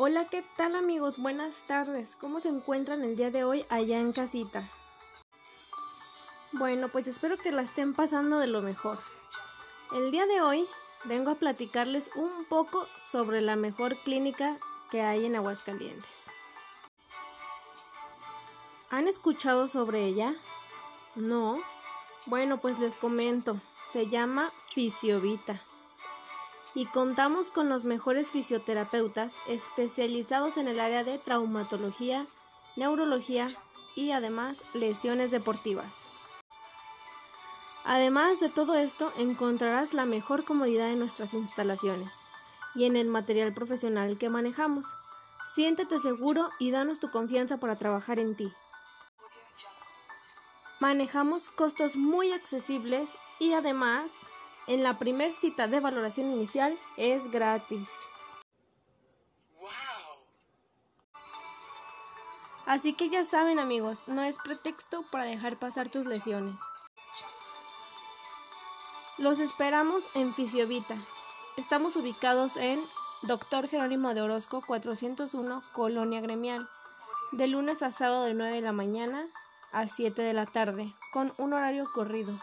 [0.00, 1.18] Hola, ¿qué tal amigos?
[1.18, 2.14] Buenas tardes.
[2.14, 4.62] ¿Cómo se encuentran el día de hoy allá en casita?
[6.52, 9.00] Bueno, pues espero que la estén pasando de lo mejor.
[9.92, 10.64] El día de hoy
[11.06, 14.56] vengo a platicarles un poco sobre la mejor clínica
[14.88, 16.30] que hay en Aguascalientes.
[18.90, 20.36] ¿Han escuchado sobre ella?
[21.16, 21.58] ¿No?
[22.26, 23.56] Bueno, pues les comento.
[23.90, 25.60] Se llama Fisiovita
[26.78, 32.24] y contamos con los mejores fisioterapeutas especializados en el área de traumatología,
[32.76, 33.48] neurología
[33.96, 35.92] y además lesiones deportivas.
[37.82, 42.14] Además de todo esto, encontrarás la mejor comodidad en nuestras instalaciones
[42.76, 44.86] y en el material profesional que manejamos.
[45.52, 48.52] Siéntete seguro y danos tu confianza para trabajar en ti.
[50.78, 53.08] Manejamos costos muy accesibles
[53.40, 54.12] y además
[54.68, 57.90] en la primer cita de valoración inicial es gratis.
[62.66, 66.54] Así que ya saben amigos, no es pretexto para dejar pasar tus lesiones.
[69.16, 70.96] Los esperamos en Fisiovita.
[71.56, 72.78] Estamos ubicados en
[73.22, 73.68] Dr.
[73.68, 76.68] Jerónimo de Orozco 401, Colonia Gremial,
[77.32, 79.26] de lunes a sábado de 9 de la mañana
[79.72, 82.38] a 7 de la tarde, con un horario corrido.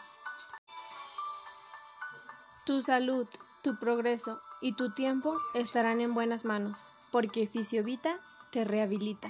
[2.66, 3.28] Tu salud,
[3.62, 8.16] tu progreso y tu tiempo estarán en buenas manos, porque Fisiovita
[8.52, 9.30] te rehabilita.